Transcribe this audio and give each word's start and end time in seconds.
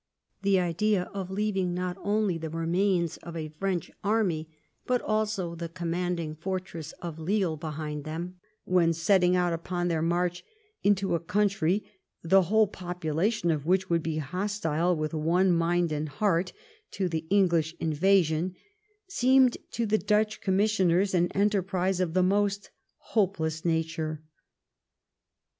The 0.41 0.59
idea 0.59 1.03
of 1.13 1.29
leaving 1.29 1.75
not 1.75 1.95
only 2.01 2.39
the 2.39 2.49
remains 2.49 3.17
of 3.17 3.37
a 3.37 3.49
French 3.59 3.91
army, 4.03 4.49
but 4.87 4.99
also 4.99 5.53
the 5.53 5.69
conmianding 5.69 6.39
fortress 6.39 6.91
of 7.03 7.19
Lille 7.19 7.55
behind 7.55 8.03
them, 8.03 8.37
when 8.65 8.93
setting 8.93 9.35
out 9.35 9.53
upon 9.53 9.89
their 9.89 10.01
march 10.01 10.43
into 10.81 11.13
a 11.13 11.19
coun 11.19 11.49
try 11.49 11.81
the 12.23 12.41
whole 12.41 12.65
population 12.65 13.51
of 13.51 13.67
which 13.67 13.91
would 13.91 14.01
be 14.01 14.17
hostile 14.17 14.95
with 14.95 15.13
one 15.13 15.51
mind 15.51 15.91
and 15.91 16.09
heart 16.09 16.51
to 16.89 17.07
the 17.07 17.27
English 17.29 17.75
invasion, 17.79 18.55
seemed 19.07 19.55
to 19.69 19.85
the 19.85 19.99
Dutch 19.99 20.41
commissioners 20.41 21.13
an 21.13 21.31
enterprise 21.33 21.99
of 21.99 22.15
the 22.15 22.23
most 22.23 22.71
hopeless 22.97 23.63
nature. 23.63 24.23